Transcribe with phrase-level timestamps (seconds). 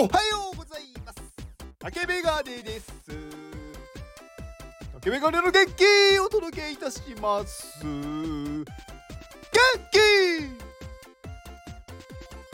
[0.00, 1.22] おはようございます。
[1.78, 2.90] 竹メガネです
[4.94, 7.84] 竹メガネの元気お届けいたします。
[7.84, 8.64] 元
[9.92, 9.98] 気！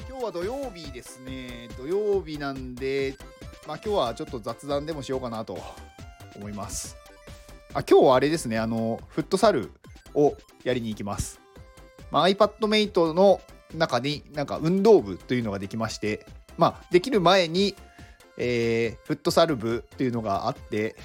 [0.08, 1.68] 今日は土曜日ですね。
[1.78, 3.14] 土曜日なんで
[3.68, 5.56] まあ今日はちょっと雑談でもしようかなと
[6.34, 6.96] 思います。
[7.74, 8.58] あ今日はあれですね。
[8.58, 9.70] あのフットサル
[10.14, 11.40] をやりに行きます。
[12.10, 13.40] まあ、iPadMate の
[13.72, 17.74] 中になんか運動部というのができまして、まあ、できる前に、
[18.38, 20.96] えー、フットサル部というのがあって、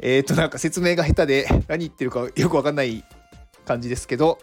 [0.00, 3.04] えっ、ー、と、なんか説明が下手で何言ってるかよくわかんない
[3.64, 4.38] 感じですけど、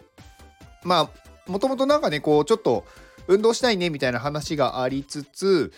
[0.84, 1.12] ま
[1.48, 2.86] あ、もともとなんかね、こう、ちょっと
[3.28, 5.72] 運動したいねみたいな話がありつつ、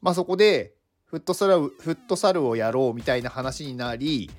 [0.00, 0.74] まあ、そこで
[1.06, 4.30] フットサル、フットサルをやろうみたいな話になり、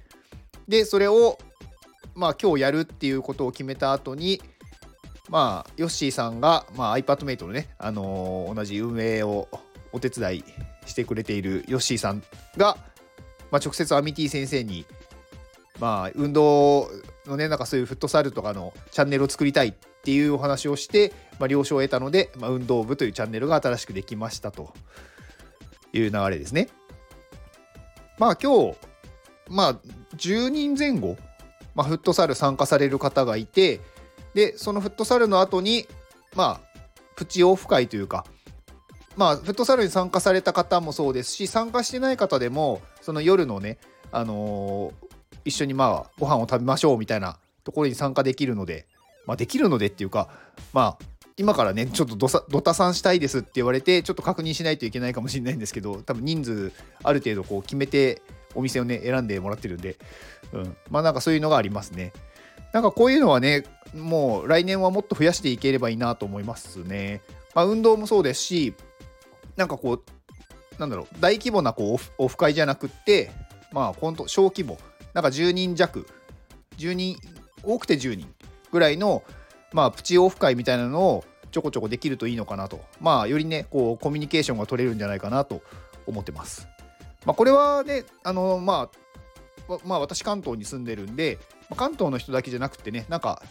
[0.67, 1.37] で、それを、
[2.15, 4.41] まあ、今日やるっていうことを決めた後に、
[5.29, 9.47] まあ、ヨッシーさんが、まあ、iPadMate のね、あのー、同じ運営を
[9.93, 10.43] お手伝い
[10.85, 12.23] してくれているヨッシーさん
[12.57, 12.77] が、
[13.51, 14.85] まあ、直接アミティ先生に、
[15.79, 16.89] まあ、運動
[17.25, 24.73] のね、なんかそういうフットサルとかのチャンネルを作りたいっていうお話をして、まあ、了承を得たので、まあ、運動部というチャンネルが新しくできましたと
[25.93, 26.67] いう流れですね。
[28.19, 28.77] まあ今日、
[29.49, 29.75] まあ
[30.17, 31.17] 10人前後、
[31.75, 33.79] まあ、フットサル参加される方がいて、
[34.33, 35.87] でそのフットサルの後に
[36.35, 36.79] まあ
[37.15, 38.25] プチオフ会というか
[39.15, 43.77] まあフットサルに参加された方もそうですし参加してない方でもその夜のね
[44.11, 48.85] あのー、一緒にまあご飯を食べましょうみたいなところに参加できるので
[49.25, 50.29] まあできるのでっていうか
[50.73, 51.05] まあ
[51.35, 56.71] 今からねちょっとドサドタさんしたいですって言われてちょっと確認しないといけないかもしれないんですけど多分人数
[57.03, 58.21] ある程度こう決めて
[58.55, 59.97] お店をね選んでもらってるんで、
[60.51, 62.13] うん、まあなんかそういうのがありますね。
[62.71, 63.63] なんかこういうのはね
[63.95, 67.21] もう来年はもっと増やしていければいいなと思いますね。
[67.53, 68.73] まあ、運動もそうですし、
[69.55, 73.31] なんかこう、なんだろう、大規模なこうオフ会じゃなくって、
[73.71, 74.77] まあ、本当小規模、
[75.13, 76.07] なんか10人弱、
[76.77, 77.17] 10人、
[77.63, 78.33] 多くて10人
[78.71, 79.23] ぐらいの、
[79.71, 82.81] まあ、プチオフ会みたいなのをちょこちょこできるといいのかなと。
[82.99, 85.61] まあ、よりね、こう、コミュニケーションが取れるんじゃないかなと
[86.07, 86.67] 思ってます。
[87.25, 88.89] まあ、これはね、あの、ま
[89.69, 91.39] あ、まあ、私関東に住んでるんで、
[91.75, 93.41] 関東の人だけじゃなくてね、なんか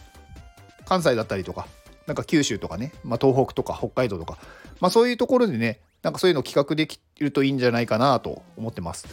[0.85, 1.67] 関西だったりとか、
[2.07, 4.37] なんか九州とかね、まあ、東北とか北海道とか、
[4.79, 9.07] まあ、そういうところでね、なんかそういうの企画できるといいんじゃないかなと思ってます。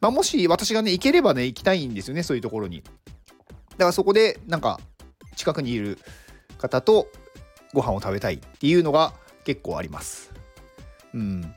[0.00, 2.82] まあ、もし私がね、行ければね、行きたいんですよね、そういうところに。
[2.82, 4.80] だからそこで、なんか、
[5.34, 5.98] 近くにいる
[6.58, 7.08] 方と
[7.72, 9.14] ご飯を食べたいっていうのが
[9.44, 10.30] 結構あります。
[11.14, 11.54] うん。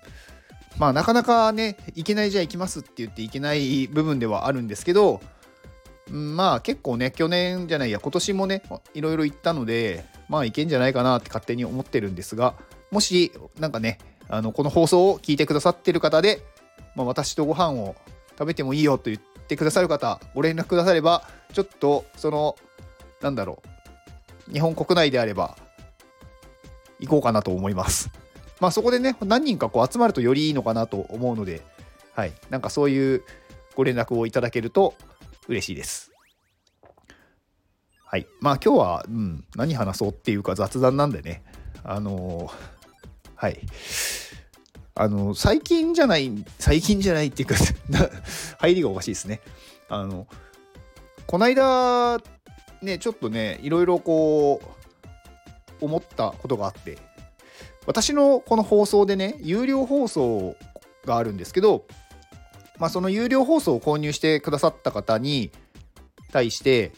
[0.77, 5.21] まあ、なかなかね、行けないじゃあ行きますって言って行けない部分ではあるんですけど、
[6.09, 8.63] まあ結構ね、去年じゃないや、今年もね、
[8.93, 12.55] いろいろ行ったので、まあいけんじゃないかなって勝手に思ってるんですが、
[12.91, 13.99] もし、なんかね、
[14.33, 16.43] あのこの放送を聞いてくださってる方で、
[16.95, 17.95] まあ、私とご飯を
[18.31, 21.23] 食べてもいいよと言ってくださる方、ご連絡くだされば、
[21.53, 22.55] ちょっとその、
[23.21, 23.61] なんだろ
[24.49, 25.55] う、日本国内であれば、
[26.99, 28.09] 行こうかなと思います。
[28.59, 31.61] まあそこでね、何人かこう集まるとよりいいのかなと思うので、
[32.15, 33.21] はい、なんかそういう
[33.75, 34.95] ご連絡をいただけると
[35.47, 36.11] 嬉しいです。
[38.03, 38.25] はい。
[38.39, 41.43] まあ今日は、うん、何話そうっていうか雑談なんでね、
[41.83, 42.73] あのー、
[43.35, 43.59] はい。
[44.95, 47.55] あの、最近じゃない、最近じゃないっていうか
[48.59, 49.41] 入りがおかしいですね。
[49.89, 50.27] あの、
[51.25, 52.19] こないだ、
[52.81, 54.61] ね、ちょっとね、いろいろこ
[55.81, 56.97] う、思ったことがあって、
[57.85, 60.55] 私のこの放送でね、有料放送
[61.05, 61.85] があるんですけど、
[62.79, 65.51] まあ、その有料放送を購入してくださった方に
[66.31, 66.91] 対して、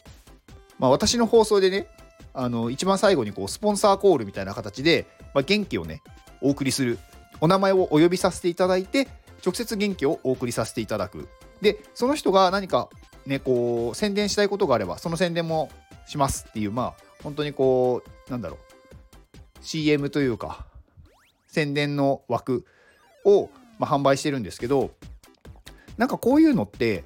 [0.79, 1.87] まあ、私の放送でね、
[2.33, 6.01] あの一番最後にこうスポンサーコールみたいな形で、まあ、元気をね、
[6.41, 6.99] お送りする。
[7.41, 9.07] お名前をお呼びさせていただいて、
[9.45, 11.27] 直接元気をお送りさせていただく。
[11.61, 12.89] で、その人が何か
[13.25, 15.69] ね、こう、宣伝したいことがあれば、その宣伝も
[16.07, 18.59] しますっていう、まあ、本当にこう、なんだろう、
[19.61, 20.65] CM というか、
[21.47, 22.65] 宣伝の枠
[23.23, 23.49] を、
[23.79, 24.91] まあ、販売してるんですけど、
[25.97, 27.03] なんかこういうのって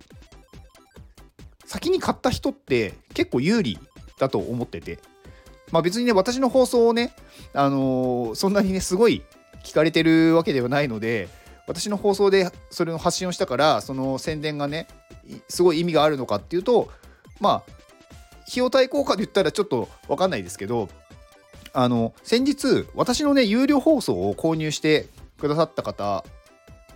[1.65, 3.77] 先に買った人って結構有利
[4.17, 4.99] だと思ってて
[5.71, 7.13] まあ別にね私の放送をね
[7.53, 9.23] あのー、そんなにねすごい
[9.63, 11.27] 聞かれてるわけではないので
[11.67, 14.87] 私の放送でそれの発信をしたからその宣伝がね
[15.47, 16.89] すごい意味があるのかっていうと
[17.39, 17.55] まあ
[18.47, 20.89] 費用対効果で言ったらちょっと分かんないですけど
[21.73, 25.07] あの先日私のね有料放送を購入して
[25.39, 26.25] くださった方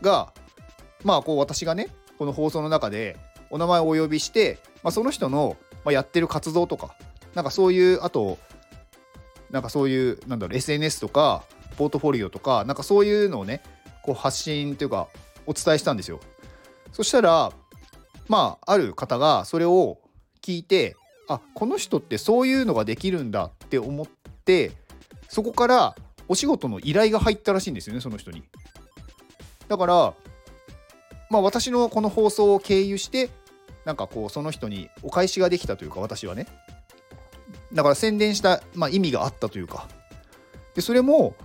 [0.01, 0.33] が
[1.03, 3.17] まあこう私がねこの放送の中で
[3.49, 6.95] お名前をお呼びして、まあ、その人の、まやってる活動とか
[7.35, 8.39] なんかそういうあと
[9.51, 11.43] なんかそういうなんだろう SNS とか
[11.73, 13.61] ポートフォリオとかなんかそういうのをね
[14.03, 15.07] こう発信というか
[15.45, 16.19] お伝えしたんですよ。
[16.91, 17.51] そしたら
[18.27, 19.97] まあある方がそれを
[20.41, 20.95] 聞いて
[21.27, 24.07] あこの人ってそういうのができるんだって思っ
[24.45, 24.71] て
[25.27, 25.95] そこから
[26.27, 28.43] お仕事の依頼が入ったらしいんですよねその人に。
[29.67, 30.13] だから
[31.29, 33.29] まあ私のこの放送を経由して
[33.85, 36.47] なんかこうその人にお返しができたというか私はね
[37.73, 39.87] だから宣伝した、まあ、意味があったというか
[40.75, 41.35] でそれも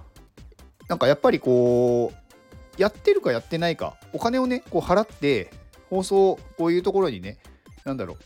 [0.89, 5.51] なんかやっぱりこうやってるかやってないかお金をねこう払って
[5.91, 7.39] 放送こういうところにね
[7.85, 8.19] 何だろう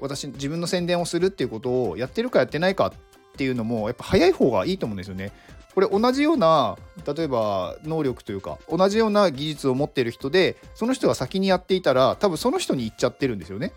[0.00, 2.92] 私自分の宣伝をするっていうことをやってるかやってないかっ
[3.36, 5.32] ていうのもやっぱ早い方がいいと思うんですよね。
[5.74, 13.72] これ同じような例えば能力というか同じような技術を持ってる人でその人が先にやっていたら多分その人に行っちゃってるんですよね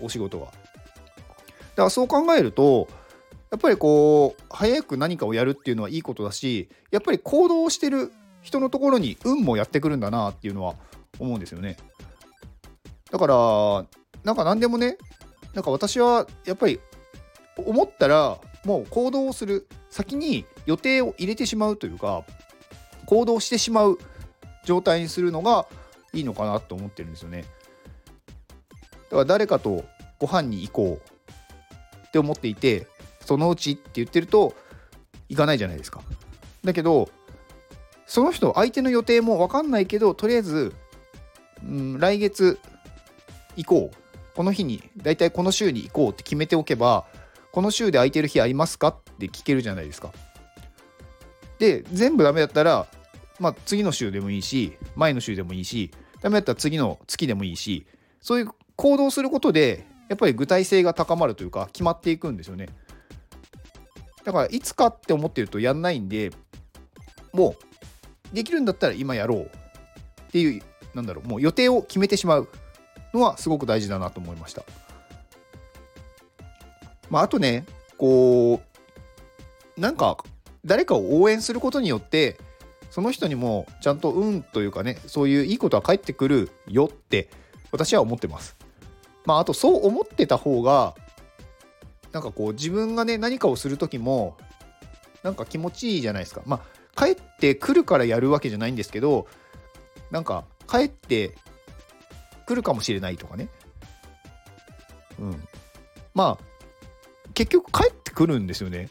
[0.00, 0.46] お仕事が。
[0.46, 2.88] だからそう考えると
[3.52, 8.10] やっぱりこう早く何かをやるっていうのはいいことだしやっぱり行動してる
[8.40, 10.74] 人のところに運もやってくるんだなっていうのは
[11.18, 11.76] 思うんですよね。
[13.10, 13.34] だから
[14.24, 14.96] なんか何でもね
[15.54, 16.80] なんか私はやっぱり
[17.58, 22.24] 思ったらもう行動をする先に予定を入れてしまうというか
[23.04, 23.98] 行動してしまう
[24.64, 25.66] 状態にするのが
[26.14, 27.44] いいのかなと思ってるんですよね。
[29.10, 29.84] だから誰かと
[30.18, 32.86] ご飯に行こうって思っていて
[33.24, 34.54] そのうちって言ってると
[35.28, 36.02] 行かないじゃないですか。
[36.64, 37.08] だけど
[38.06, 40.74] その人相手の予定も分かんないけどとりあえず、
[41.64, 42.58] うん、来月
[43.56, 43.96] 行こう
[44.34, 47.04] この日に大体この週に行こうって決めておけば
[47.52, 48.88] この週で空いてる日ありますか？
[48.88, 50.12] って聞けるじゃないですか。
[51.58, 52.86] で全部ダメだったら、
[53.38, 55.90] まあ、次の週でもいいし前の週でもいいし
[56.20, 57.86] ダメだったら次の月でもいいし
[58.20, 62.68] そういう行動することでやっぱり具体性が高まるというか決まっていくんですよね。
[64.24, 66.30] だからいつかって思ってるとやんないんで
[67.32, 67.56] も
[68.32, 70.62] うできるんだったら今やろうっていう
[70.94, 72.48] なんだろうもう予定を決めてしまう
[73.14, 74.64] のはすごく大事だなと思いました。
[77.10, 77.64] まあ、あとね
[77.98, 78.60] こ
[79.76, 80.16] うなんか
[80.64, 82.38] 誰かを応援することによって
[82.90, 87.28] その人にもちゃんと運というかねそういういいことは返ってくるよって
[87.70, 88.56] 私は思ってます。
[89.24, 90.94] まああとそう思ってた方が
[92.12, 94.36] なんかこう自分がね何かをする時も
[95.22, 96.42] なんか気持ちいいじゃないですか。
[96.46, 99.26] まあ帰ってくるからやるわけじゃないんですけど
[100.10, 101.34] なんか帰って
[102.46, 103.48] くるかもしれないとかね。
[105.18, 105.48] うん。
[106.14, 106.44] まあ
[107.34, 108.90] 結局帰ってくるんですよね。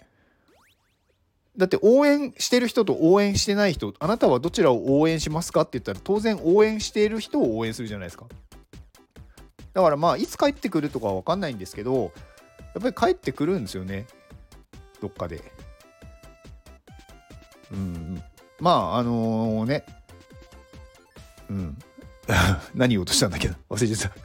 [1.57, 8.25] だって応援してる人と応援してない人あなたはどちらを応援しますかって言ったら当然応援している人を応援するじゃないですか。
[9.73, 12.11] だからまあいつ帰ってくるとかは分かんないんですけど
[12.73, 14.05] やっぱり帰ってくるんですよね
[15.01, 15.41] どっかで。
[17.71, 18.21] うん
[18.59, 19.85] まああのー、ね
[21.49, 21.77] うん
[22.75, 24.17] 何言おうとしたんだけど忘れちゃった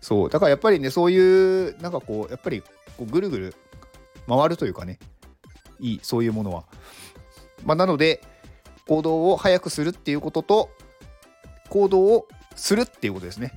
[0.00, 2.68] そうだからやっぱりねそういうなんかこうやっぱりこ
[3.00, 3.54] うぐるぐる
[4.26, 4.98] 回るというかね
[5.80, 6.64] いいそういうものは。
[7.64, 8.22] まあ、なので
[8.86, 10.70] 行動を早くするっていうことと
[11.68, 13.52] 行動をするっていうことですね。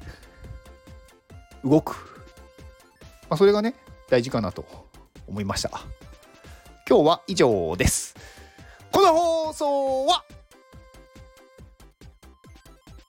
[1.63, 1.95] 動く。
[3.29, 3.75] まあ、それがね
[4.09, 4.65] 大事かなと
[5.27, 5.69] 思いました。
[6.87, 8.15] 今日は以上です。
[8.91, 10.25] この放送は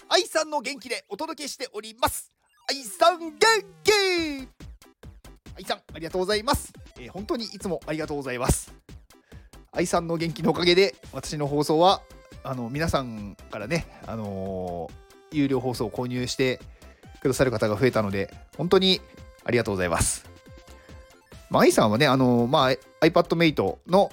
[0.09, 2.31] 愛さんの元気でお届けしております。
[2.71, 3.39] 愛さん元
[3.83, 3.91] 気
[5.57, 8.73] 愛さんありがとうございます、えー、本当にいつもありがとうございます
[9.73, 12.01] 愛さんの元気のおかげで私の放送は
[12.45, 16.61] あの皆さんからねあのー、有料放送を購入して
[17.21, 19.01] くださる方が増えたので本当に
[19.45, 20.30] ありがとうございます
[21.51, 24.11] まあ、愛さんはね、あの、まあ、iPadMate の、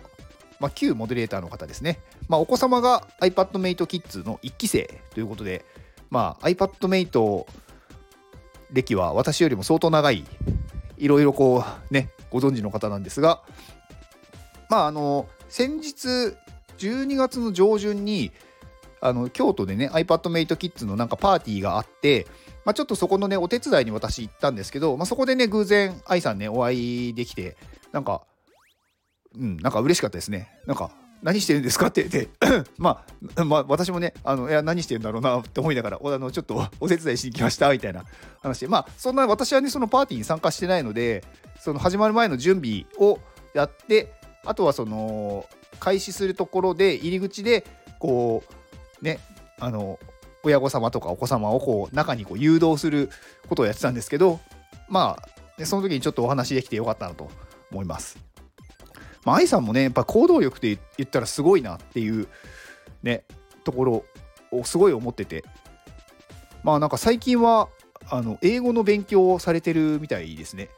[0.60, 2.00] まあ、旧モデレーターの方ですね。
[2.28, 5.64] まあ、お子様が iPadMate Kids の1期生ということで、
[6.10, 7.46] まあ、iPadMate
[8.72, 10.26] 歴は私よりも相当長い
[10.98, 13.42] いろいろこうねご存知の方なんですが
[14.70, 16.36] まああの先日
[16.78, 18.32] 12月の上旬に
[19.02, 22.28] あの京都でね iPadMateKids のなんかパーティーがあって、
[22.66, 27.58] まあ、ちょっとそこのねお手伝いに私行ったんですけど、まあ、そこでね偶然愛さんねお会いできて
[27.92, 28.24] なんか
[29.36, 30.50] うんなんか嬉しかったですね。
[30.66, 32.30] なんか何してるんですかって言って
[32.78, 33.04] ま
[33.36, 38.06] あ、まあ、私もね、あのいや何してるんだろうなって思いながら、あのちょっとお手伝いしに来ましたみたいな
[38.42, 41.24] 話で、まあ、そんな私はね、そのパーティーに参加してないので、
[41.60, 43.20] その始まる前の準備を
[43.54, 44.14] やって、
[44.46, 45.46] あとはその
[45.80, 47.66] 開始するところで、入り口で、
[48.00, 48.54] こう、
[49.02, 49.20] ね、
[49.60, 50.00] あの、
[50.44, 53.10] 親御様とかお子様をこう中にこう誘導する
[53.50, 54.40] ことをやってたんですけど、
[54.88, 55.18] ま
[55.60, 57.30] あ、その時にちょっとお話できてよかったなと
[57.72, 58.18] 思います。
[59.26, 62.28] まあ、愛さんもね、やっぱ行動力って言ったらすごいなっていう、
[63.04, 63.24] ね、
[63.64, 64.06] ところ
[64.52, 65.44] をすごい思ってて
[66.64, 67.68] まあなんか最近は
[68.10, 70.70] あの英語の勉強をされてるみたいですね。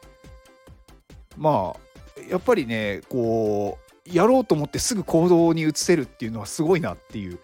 [1.36, 7.38] まあやっぱりねこうやろうと思ってすぐ行動に移せるっていうのはすごいなっていう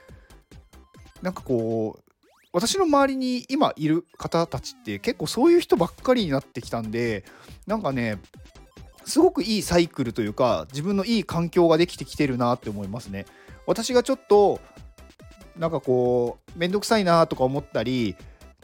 [1.23, 2.13] なんかこう
[2.53, 7.25] 私の周りに今いる方たちって結構そういう人ばっかりになってきたんで
[7.67, 8.19] なんかね
[9.05, 13.27] すごくいいサイクルというか自分のいい環境ができてきてるなって思いますね。
[13.67, 14.61] 私がちょっと
[15.57, 18.17] なんかこう面倒くさいなとか思ったり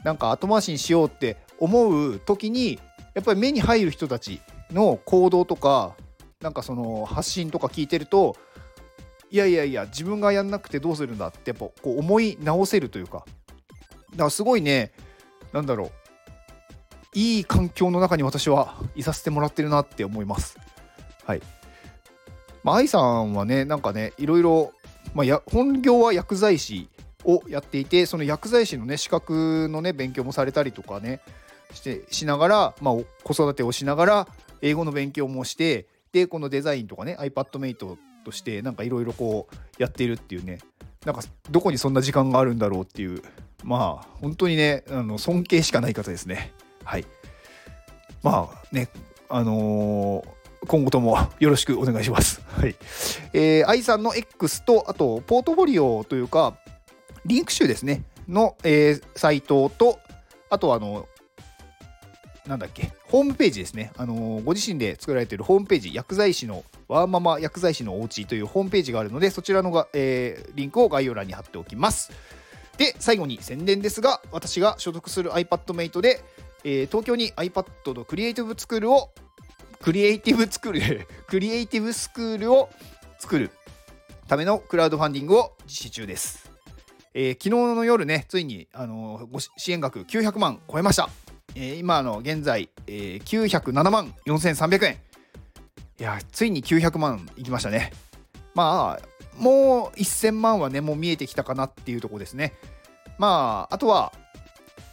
[0.04, 2.78] なんか後回しにしようって思う時に
[3.14, 4.40] やっぱり目に入る人たち
[4.71, 5.94] の行動とか
[6.40, 8.37] なんかその発信とか聞いてると
[9.33, 13.25] いやいやいや自分がやんなくてどうするんだってやっぱこう思い直せるというか。
[14.11, 14.93] だからすごいね
[15.53, 15.91] なんだろう。
[17.15, 20.59] いい環境の中に私はいさせてもらってるなって思います。
[21.25, 21.43] はい。
[22.62, 24.73] まあ愛さんはねなんかねいろいろ、
[25.15, 26.91] まあ、や本業は薬剤師
[27.25, 31.23] をやっていてその薬剤師のね資格のね勉強もされたりとかね
[31.73, 34.29] してしながら、まあ、子育てをしながら
[34.61, 40.59] 英語の勉強もしてでこのデザインとかね iPadMate としてなんかいろいろこうやっているっていうね。
[41.05, 43.23] なんかどこにそんな時間があるんだろうっていう。
[43.64, 46.52] まあ本当にねあの尊敬しかない方ですね。
[46.85, 47.05] はい。
[48.23, 48.88] まあね
[49.29, 52.41] あのー今後ともよろしくお願いします。
[52.57, 52.76] はい。
[53.33, 56.57] えー、愛さんの X と、あと、ポートフォリオというか、
[57.26, 59.99] リンク集ですね、の、えー、サイトと、
[60.50, 61.09] あとあの、
[62.47, 72.13] なんだっけ、ホームページですね、あのー、ご自身で作られているホームページ、薬剤師の、ワーママ薬剤師のおうちというホームページがあるので、そちらのが、えー、リンクを概要欄に貼っておきます。
[72.77, 76.23] で、最後に宣伝ですが、私が所属する iPadMate で、
[76.65, 79.11] えー、東京に iPad のクリエイティブスクールを、
[79.81, 82.69] クリエイティブスクール、クリエイティブスクールを
[83.19, 83.51] 作る
[84.29, 86.51] ためのクラウドファンディングを実施中です。
[87.15, 91.09] えー、昨日の夜ね、ついに、あのー、ご支援額900万超えました。
[91.55, 95.12] えー、今の現在、えー、907万4300円。
[95.99, 97.93] いや、ついに900万いきましたね。
[98.55, 102.55] まあ、もう1000万はね、もう見えてきたかなっていうとこですね。
[103.19, 104.13] まあ、あとは、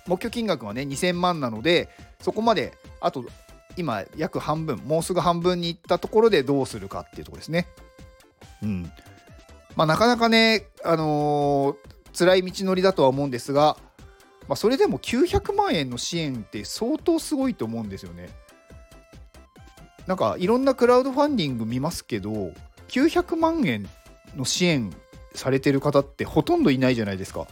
[0.07, 1.89] 目標金額はね、2000万なので、
[2.21, 3.25] そこまで、あと、
[3.77, 7.67] 今、約半分、もうすぐ半分にいったところでどうするかっていうとこですね。
[8.61, 8.91] うん。
[9.75, 13.77] まあ、なかなかね、あのー辛い道のりだとは思うんですが、
[14.47, 18.29] まあ、それでも900万円の支援って相当すごいと思うんですよね。
[20.09, 22.51] なんかいろんなクラウドファンディング見ますけど
[22.87, 23.87] 900万円
[24.35, 24.91] の支援
[25.35, 27.47] されてる方ってほとんどいないじゃないですか。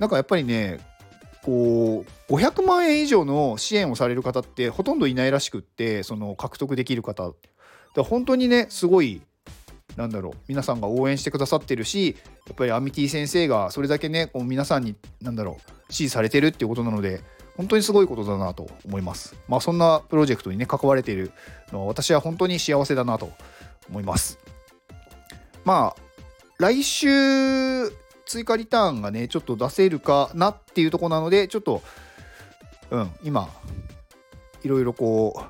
[0.00, 0.80] なんかやっぱりね
[1.44, 7.30] こう500万円以上の支援をされる方ってほとんどいないらしくってその獲得できる方
[7.94, 9.22] だ本当にねすごい
[9.94, 12.16] なんだろう皆さんが応援してくださってるし
[12.48, 17.22] やっぱりアミティ先生がそれだけねこう皆さんになんだろう支持されてるっていうことなので
[17.56, 19.34] 本当にすごいことだなと思います。
[19.48, 21.32] まあそんなプロジェクトにね関われている
[21.72, 23.30] のは私は本当に幸せだなと
[23.88, 24.38] 思います。
[25.64, 26.02] まあ
[26.58, 27.08] 来週
[28.26, 31.82] 追加リターンがねちょっと出せるかなっていうとこなのでちょっと
[32.90, 33.48] うん今
[34.62, 35.44] いろいろこ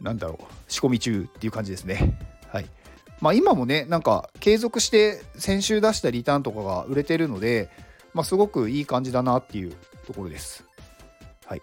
[0.00, 2.18] うなんだろう仕込み中っていう感じですね。
[2.48, 2.66] はい。
[3.20, 7.70] まあ、今もねなんか継続して先週出したリターンとかが売れてるので、
[8.12, 9.74] まあ、すごくいい感じだなっていう
[10.06, 10.65] ところです。
[11.46, 11.62] はい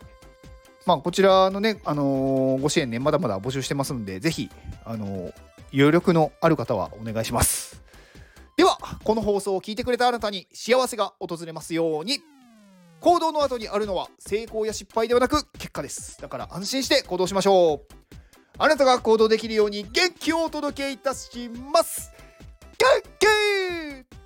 [0.85, 4.49] まあ、こちらのね、あのー、ご支援ね、まだまだ募集してますので、ぜひ、
[4.83, 5.33] あのー、
[5.73, 7.81] 余力のある方はお願いします。
[8.57, 12.19] では、この放送を聞いてくれたあなたに幸せが訪れますように。
[12.99, 16.21] 行動の後にあるのは成功や失敗ではなく結果です。
[16.21, 18.03] だから安心して行動しましょう。
[18.59, 22.11] あなたが行動できるように元気をお届けいたします
[22.77, 22.85] 元
[23.19, 24.22] 気